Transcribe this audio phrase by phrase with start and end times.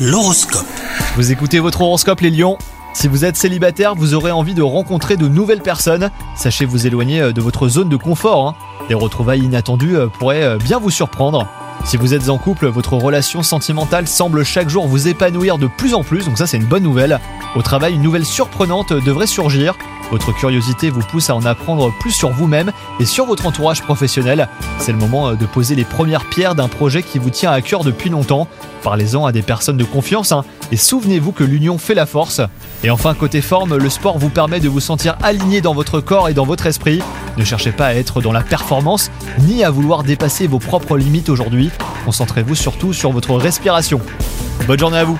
[0.00, 0.64] L'horoscope.
[1.16, 2.56] Vous écoutez votre horoscope les lions
[2.94, 6.10] Si vous êtes célibataire, vous aurez envie de rencontrer de nouvelles personnes.
[6.34, 8.48] Sachez vous éloigner euh, de votre zone de confort.
[8.48, 8.54] hein.
[8.88, 11.46] Des retrouvailles inattendues euh, pourraient euh, bien vous surprendre.
[11.84, 15.92] Si vous êtes en couple, votre relation sentimentale semble chaque jour vous épanouir de plus
[15.92, 17.20] en plus, donc ça c'est une bonne nouvelle.
[17.54, 19.74] Au travail, une nouvelle surprenante devrait surgir.
[20.10, 24.48] Votre curiosité vous pousse à en apprendre plus sur vous-même et sur votre entourage professionnel.
[24.78, 27.60] C'est le moment euh, de poser les premières pierres d'un projet qui vous tient à
[27.60, 28.48] cœur depuis longtemps.
[28.82, 32.40] Parlez-en à des personnes de confiance hein, et souvenez-vous que l'union fait la force.
[32.82, 36.28] Et enfin, côté forme, le sport vous permet de vous sentir aligné dans votre corps
[36.28, 37.00] et dans votre esprit.
[37.36, 41.28] Ne cherchez pas à être dans la performance ni à vouloir dépasser vos propres limites
[41.28, 41.70] aujourd'hui.
[42.04, 44.00] Concentrez-vous surtout sur votre respiration.
[44.66, 45.18] Bonne journée à vous